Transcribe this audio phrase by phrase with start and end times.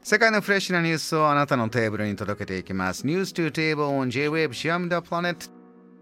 [0.00, 3.04] 世界のフレッシュなニュースをあなたのテーブルに届けていきます。
[3.04, 5.57] ニュース2テーブル on J-Wave シアムダプラネット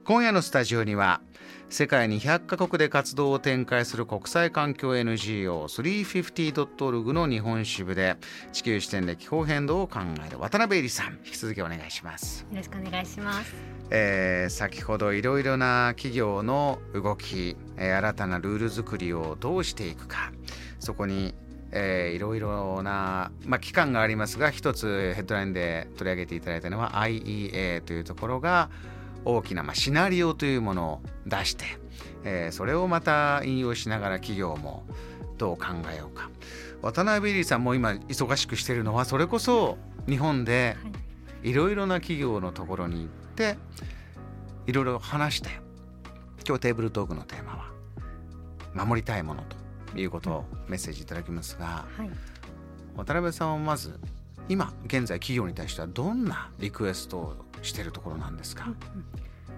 [0.07, 1.21] 今夜のスタジオには
[1.69, 8.15] 世界に100カ国で活動を展開する国際環境 NGO350.org の日本支部で
[8.53, 12.47] 地球視点で気候変動を考える渡辺恵里さん引き続きお願いします。
[12.49, 13.53] よろしくお願いします。
[13.91, 20.31] えー先ほどいろいろな企業の動き、えー新たなルール作りをどうしていくか
[20.79, 21.35] そこに、
[21.73, 28.71] えーいろいろな、まあ、機関がありますが一つヘッドラインで取り上げていただいたのは IEA というところが
[29.27, 31.65] 大きな、まあ、シナリオというものを出して、
[32.25, 34.85] えーそれをまた引用しながら企業も
[35.37, 36.31] どう考えようか。
[36.81, 39.77] 渡辺入さんも今忙しくしているのはそれこそ
[40.09, 40.89] 日本では
[41.45, 41.51] い。
[41.51, 43.57] いろいろな企業のところに行って
[44.67, 45.51] いろいろ話して
[46.47, 49.45] 今日テーブルトークのテーマは守りたいもの
[49.93, 52.11] ということをメッセージいただきますがはい。
[52.97, 54.01] 渡辺さんはまず
[54.49, 58.69] 今現在企業に対してはどんなリクエストをしているところなんですか、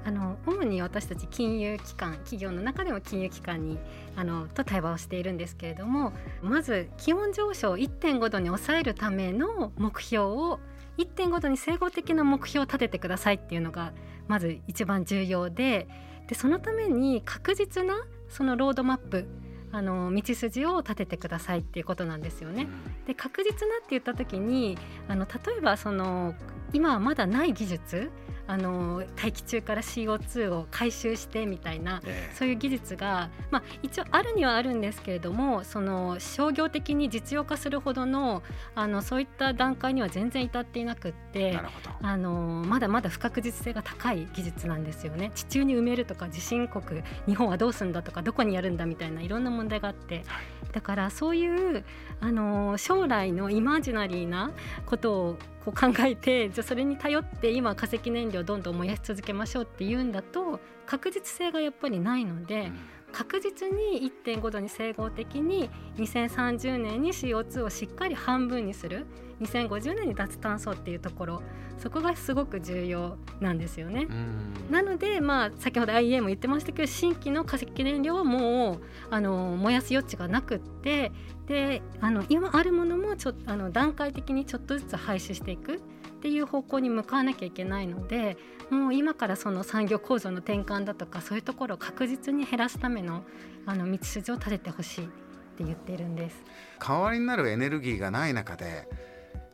[0.04, 3.78] あの主に私たち金融機関企業の中でも金融機関に
[4.16, 10.60] あのと対話をしているんですけれどもまず気温上昇を1.5度に抑えるための目標を
[10.98, 13.92] 1.5度に整合的な目標を立ててくださいっていうのが
[14.26, 15.88] まず一番重要で
[16.26, 19.26] でそのために確実なそのロードマップ
[19.70, 22.66] あの道筋を立ててくださいっていうことなんですよね。
[23.06, 26.34] で確実なって言った時にあの例えばその
[26.72, 28.10] 今はまだない技術
[28.48, 38.42] あの大気中から CO2 を回収してみたいなえそういう技術が、まあ、一応あるにはあるんですけれどもその商業的に実用化するほどの
[38.74, 41.90] あのそういった段階には全然至っていなくっえてなるほど。
[42.00, 45.30] あのまだまだ不確実性が高い技術なんですよね。
[45.34, 50.24] 地中に埋めるとか地震国日本はどうするんだとかどこにやるんだみたいないろんな問題があって。
[50.72, 51.84] だからそういう
[52.20, 54.50] あの将来のイマージナリーな
[54.86, 62.72] ことをこう考えてじゃあそれに頼って今化石燃料どんどん燃やし続けましょうっていうんだと確実性がやっぱりないので。
[63.12, 69.06] 確実に1.5度に整合的に2030年に CO2 をしっかり半分にする
[69.40, 71.42] 2050年に脱炭素っていうところ
[71.78, 74.08] そこがすごく重要なんですよね。
[74.10, 78.80] うんなので、まあ、先ほど IEA も言ってましたけど新規の化石燃料はもう
[79.10, 81.12] あの燃やす余地がなくって
[81.46, 85.80] であの今あるものもちょあの段階的にちょっとずつ廃止していく
[86.18, 88.36] っていう方向に向かわなきゃいけないので
[88.70, 93.22] もう今からその産業構造の転換だとかそういうところを確実に減らすための
[93.66, 95.08] あの道筋を立ててほしいっ
[95.56, 96.42] て言っているんです。
[96.80, 98.88] 代わりになるエネルギーがない中で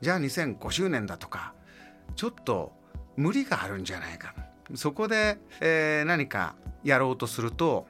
[0.01, 1.53] じゃあ2050年だとか
[2.17, 2.73] ちょっと
[3.17, 4.35] 無理があるんじゃないか
[4.75, 7.87] そこで、えー何かやろうとすると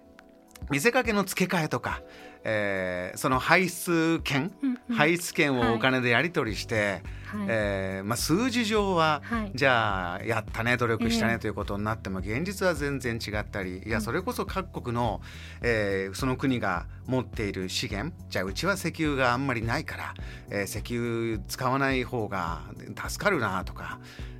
[0.71, 2.03] 見せかけの付け替えとか、
[2.45, 4.97] えーその排出権、うんうん。
[4.97, 7.47] 排出権をお金でやり取りして、はい。
[7.49, 9.53] えーまあ、数字上は、はい。
[9.55, 11.39] じゃあやったね努力したねええ。
[11.39, 15.21] ということになっても現実は全然違ったりいやそれこそ各国の、
[15.63, 20.15] えーその国が持っている資源じゃあうちは石油があんまりないから、
[20.51, 22.63] えー石油使わない方が
[23.09, 23.99] 助かるなとか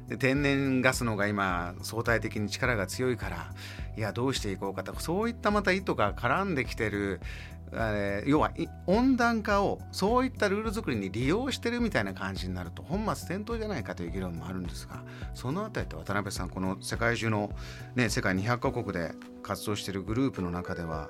[0.09, 3.53] で天然ガスの方が今相対的に力が強いから
[3.97, 4.99] いやどうしていこうかと。
[5.01, 7.21] そういったまた意図が絡んできてる
[7.73, 8.53] えー要は
[8.87, 15.03] 温暖化をそういったルール作りに利用してるみたいな感じになると本末転倒じゃないかという議論もあるんですが
[15.35, 17.51] そのあたりって渡辺さんこの世界中の、
[17.97, 21.09] ね、世界200カ国で活動してるグループの中では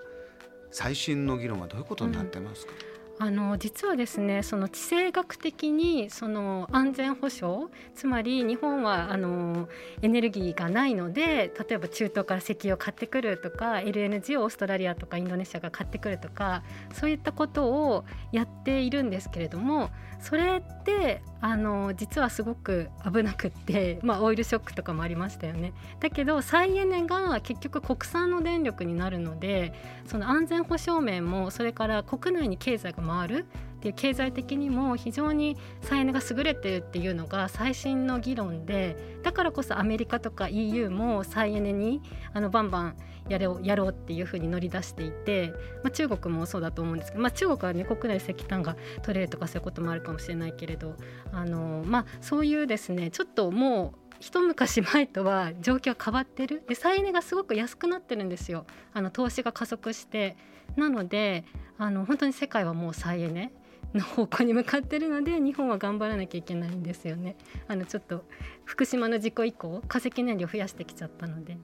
[0.70, 2.72] 最新の議論はどういうことになってますか、
[3.18, 9.68] あの実はですねその地政学的にその安全保障つまり日本はあの
[10.02, 19.90] エネルギーがないので例えば中東から石油を買ってくるとか LNG をオーストラリアとかインドネシアが買ってくるとかそういったことをやっているんですけれども
[20.24, 25.74] それってあの実はすごく危なくって、まあ、オイルショックとかもありましたよね。
[26.00, 29.74] だけど再エネが結局国産の電力になるので
[30.06, 33.46] その安全保障面もそれから国内に経済が回る
[33.78, 42.00] っていう経済的にも非常に再エネが優れてるっていうのが最新の議論でだからこそアメリカとか EU も再エネに
[42.32, 42.96] あのバンバン
[43.28, 45.52] やろうやろうっていうふうに乗り出していて、
[45.82, 50.94] まあ、中国もそうだと思うんですけど、まあ、中国はね国内石炭が取れるとかそういうこともあるかもしれないけれど
[51.32, 56.62] あの、まあ、そういうですねちょっともう一昔前とは状況変わってる。
[56.66, 58.64] で再エネがすごく安くなってるんですよ。
[58.94, 60.36] あの投資が加速して。
[60.76, 61.44] なので
[61.78, 63.52] あの本当に世界はもう再エネ
[63.94, 67.36] の方向に向かってるので日本は頑張らなきゃいけないんですよね。
[67.68, 68.24] あのちょっと
[68.64, 71.56] 福島の事故以降化石燃料増やしてきちゃったので。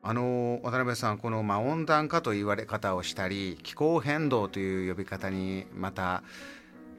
[0.00, 6.22] あの渡辺さんこの、まあ、温暖化と言われ方をしたり気候変動という呼び方にまた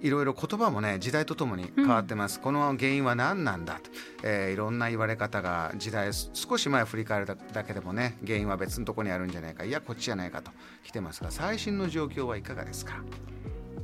[0.02, 3.90] いろいろ言葉もね時代とともに変わってます、うん、この原因は何なんだと、
[4.24, 9.64] えー、いろんな言われ方が時代少し前振り返るだけでもね原因は別のところにあるんじゃないか。
[9.64, 10.52] いやこっちじゃないかと。
[10.84, 13.04] 来てますが最新の状況はいかがですか？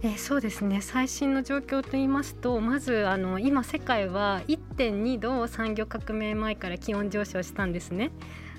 [0.02, 0.82] えー、そうですね。
[0.82, 8.12] 最新の状況といいますとまずあの今世界は1.2度産業革命前から気温上昇したんですね。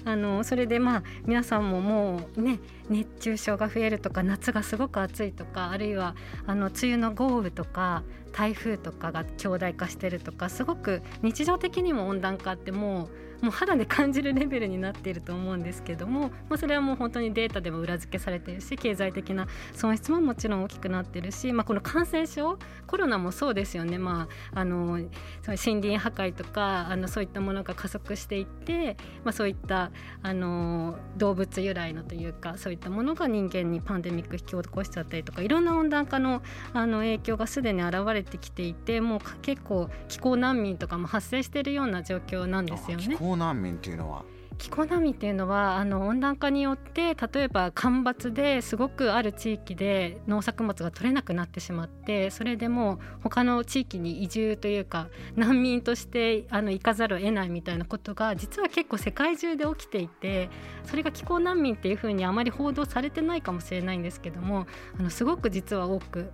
[0.05, 6.15] あのそれでまあ皆さんももうね熱重症が増えるとか夏がすごく暑いとかあるいは
[6.47, 8.03] あの梅雨の豪雨とか
[8.33, 25.09] 台風とかが強大化してるとかすごく日常的にも温暖化ってもうもう肌で感じるレベルになっていると思うんですけども、まあ、それはもう本当にデータでも裏付けされているし経済的な損失ももちろん大きくなっているし、まあ、この感染症コロナもそうですよね、まあ、あの森
[25.47, 29.91] 林破壊とかあのそういったものが加速していって、まあ、そういった
[30.23, 36.43] あの動物由来のというかそういったものが人間にパンデミック引き起こしちゃったりとかいろんな温暖化の
[36.73, 43.17] あの影響がすでに現れてきていてもう結構気候難民とかも発生しているような状況なんですよね。
[43.27, 44.25] 候難民っていうのは？
[44.59, 60.49] 気候難民っていうのはあの温暖化によって例えば干ばつですごくある地域で農作物が取れなくなってしまってそれでも他の地域に移住というか難民としてあの行かざるを得ないみたいなことが実は結構世界中で起きていて
[60.85, 64.67] それが気候難民っていうふうにあまり報道されてないかもしれないんですけども
[64.99, 66.31] あのすごく実は多く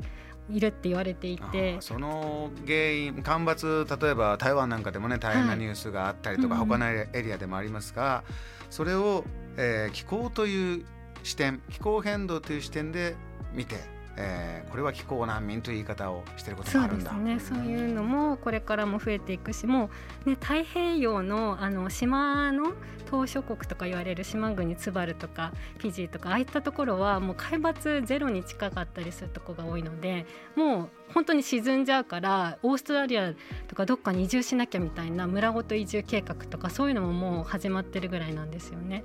[0.53, 1.77] いるって言われていて。
[1.81, 8.25] その原因干ばつ例えば台湾なんかでもね大変なニュースがあったりとか、はい、他のエリアでもありますが、
[8.71, 9.25] それを、
[9.57, 10.85] えー、気候という
[11.23, 13.17] 視点気候変動という視点で
[13.55, 13.77] 見て
[14.17, 19.91] えー、これは気候難民という言い方をしてることがあるんだそうですねそういうのもこれからも増えていくしも
[20.27, 22.75] う、ね、太平洋のあの島の
[23.11, 30.25] 島諸国とか言われる島国ツバルとかフィジーとかああいったところはもう海抜ゼロに近かったりするところが多いので
[30.57, 33.35] もう本当に沈んじゃうからオーストラリア
[33.69, 39.05] とかどっかに移住しなきゃみたいな村ごと移住計画とかそういうのももう始まってるぐらいなんですよね。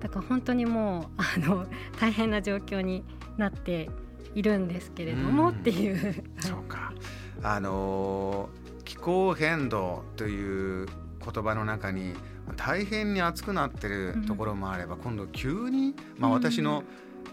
[0.00, 1.66] だから本当にもうあの
[1.98, 3.02] 大変な状況に
[3.38, 3.90] なって
[4.36, 6.22] いるんですけれども、っていう。
[6.40, 6.92] そうか。
[7.42, 8.50] あの
[8.84, 12.14] 気候変動という言葉の中に
[12.56, 16.84] 大変に暑くなってるところもあれば、うん、今度急に、まあ、私の、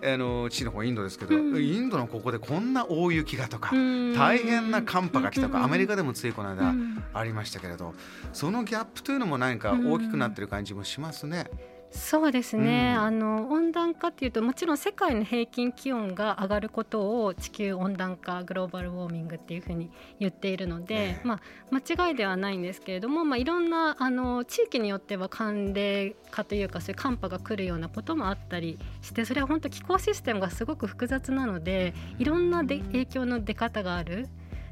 [0.02, 6.74] うん、あの父の方インドですけど、うん、インドのここでこんな大雪がとか、大変な寒波が来たとか、アメリカでもついこの間
[7.14, 7.94] ありましたけれど、
[8.32, 11.50] そのギャップというのも何か大きくなってる感じもしますね。
[11.94, 21.42] そうですね、うん、あの温暖化っていうともちろん世界の平均気温が上がることを地球温暖化グローバルウォーミングっていうふうに言っているので、まあ、
[21.72, 34.24] 間違いではないんですけれども、まあ、いろんなあの地域によっては寒冷化というかそういう寒波が来るようなこともあったりしてそれは本当気候システムがすごく複雑なのでいろんなで影響の出方があるっ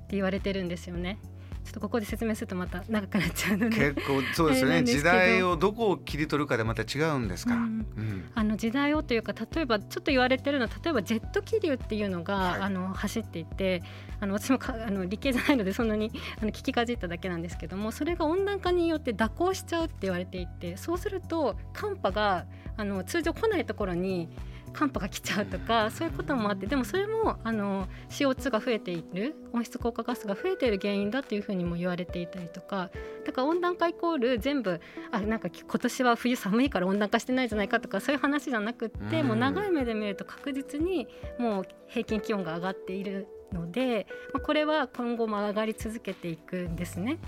[0.07, 1.19] て言われてるんですよね。
[1.63, 3.94] ちょっとここで説明するとまた長くなっちゃうので。
[3.94, 4.84] 結構そうですね。
[4.84, 7.62] 時代をどこを切り取るかでまた違うんですか、うん。
[7.62, 13.84] うん、あの時代をというか例えばちょっと言われてるのは例えばジェット気流っていうのが、はい、あの走っていて
[14.19, 16.12] あの私もかあの理系じゃないのでそんなに
[16.42, 22.46] あの聞きかじっただけなんですけどもそれが温暖化によって蛇行しちゃうって言われていてそうすると寒波が
[22.78, 24.30] あの通常来ないところに
[24.73, 32.89] 寒波が来ちゃうとかそういうこともあってでもそれもあの CO2 が増えている温室効果ガスが増えている原因だっていうふうにも言われていたりとか
[33.25, 34.79] だから温暖化イコール全部
[35.12, 41.07] あなんか今年は冬寒いから温暖化してないじゃないかとかそういう話じゃなくって、もう長い目で見ると確実に
[41.38, 47.19] もう平均気温が上がっているので、まあ、これは今後も上がり続けていくんですね。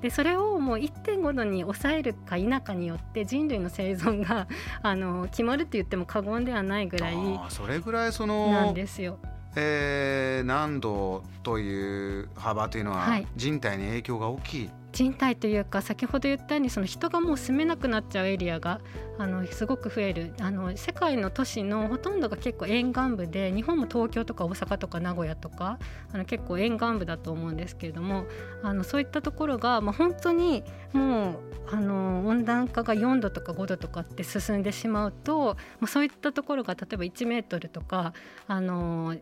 [0.00, 4.46] でそれをもう1.5度に抑えるか否かによって人類の生存が
[4.82, 7.16] あの決まるって言っても過言ではないぐらい
[7.48, 9.18] それぐらいそのなんですよ。
[9.56, 18.80] えー、何度という幅というのは人体に影響が大きい、はい人体というか先ほど言ったようにその人がもう住めなくなっちゃうエリアが
[19.18, 20.32] あのすごく増える。
[20.40, 25.78] あの世界の都市のほとんどが結構沿岸部で日本も東京とか大阪とか名古屋とか
[26.12, 28.24] あの結構沿岸部だと思うんですけれども
[28.62, 31.38] あのそういったところが、まあ、本当にもう
[31.70, 38.12] あの温暖化が4度とか5度とかって進んでしまうと、まあ、そういったところが例えば1メートルとか
[38.46, 39.16] あの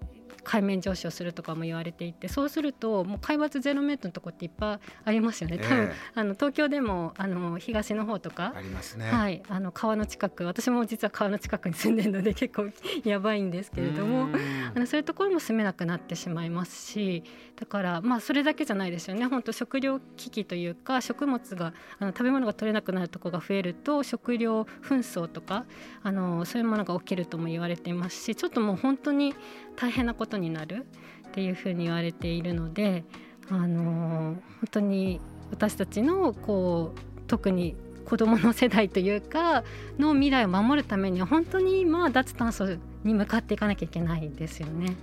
[0.48, 5.58] 海面上昇するとかも言われていてそうするともう海抜ゼロメートルのとこっていっぱいありますよね。
[5.58, 12.70] 多分、えー、あの東京でもあの東の方とかありますね、はい、あの川の近く私も実は川の近くに住んでるので結構
[13.04, 14.28] やばいんですけれども
[14.74, 17.22] あのそういうところも住めなくなってしまいますし
[17.56, 19.26] だからまあそれだけじゃないですよね。
[19.26, 25.66] 本当食料危機というか食物があの食べ物が取れなくなるところが増えると食料紛争とか
[26.02, 29.34] あのそういうものが起きるとも言われていますしちょっともう本当に
[29.76, 30.86] 大変なことになる
[31.28, 33.04] っていうふうに言われているので
[33.50, 34.40] あの本
[34.70, 39.64] 当に私たちのこう特に子どもの世代というか
[39.98, 44.96] の未来を守るためには本当に今脱炭素に向かっていかなきゃいけないですよね。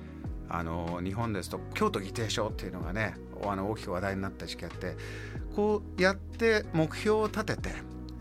[0.47, 4.95] あの日本ですと京都議定書っていうのがねあの大きく話題になった時期あって
[5.55, 7.69] こうやって目標を立てて、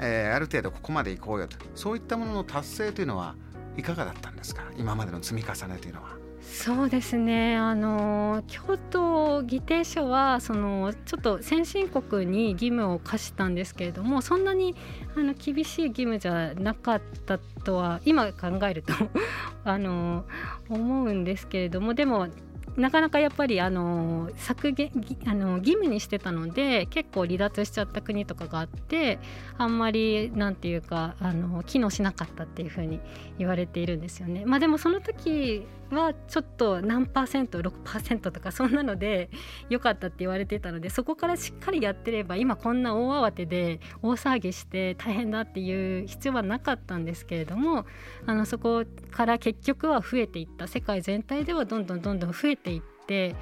[0.00, 3.36] えー、ある程度ここまで行こうよとそういったものの達成というのは
[3.76, 4.64] いかがだったんですか？
[4.76, 6.23] 今までの積み重ねというのは。
[6.44, 14.74] そうですねあの京都議定書はそのちょっと先進国に義務を課したんですけれどもそんなに
[15.16, 18.92] あの厳しい義務じゃなかったとは今考えると
[19.64, 20.24] あの
[20.68, 22.28] 思うんですけれどもでも
[22.76, 24.90] なかなかやっぱりあの削減
[25.26, 29.18] あの義務にしてたので結構離脱しちゃった国とかがあって
[29.58, 33.00] あんまりなんていうかあの機能しなかったっていうふうに
[33.38, 34.44] 言われているんですよね。
[34.44, 39.30] まあ、でもその時はちょっと何パーセント6%とかそんなので
[39.68, 47.86] 良かったって言われてたのでそこからしっかりやってれば今こんな大慌てで大騒ぎして大変だっていう必要はなかったんですけれども
[48.26, 52.93] あのそこから結局は増えていった世界全体ではどんどんどんどん増えていって。
[53.06, 53.34] で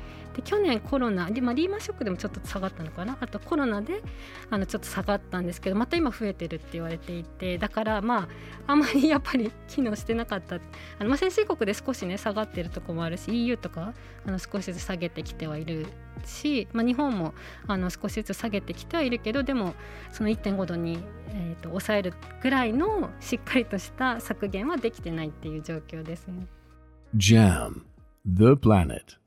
[0.45, 3.19] 去年コロナで、まあ、リーマンショックでもちょっと下がったのかな？
[3.21, 4.02] あとコロナで
[4.49, 8.28] あのちょっと下がったんですけどまた今増えてるって言われていてだからまあ
[8.69, 10.57] あんまり やっぱり機能してなかった。
[10.57, 10.59] あ
[11.00, 13.92] の、まあ、先進国で少しね下がってるとこもあるし EU とか
[14.26, 15.87] あの少しずつ下げてきてはいる
[16.25, 17.35] し、まあ、日本も
[17.66, 19.75] あの少しずつ下げてきてはいるけどでも
[20.12, 26.47] その1.5度に、えーと、抑えるぐらいのしっかりとした削減はできてないっていう状況ですね。
[27.14, 27.83] JAM
[28.25, 29.21] The Planet.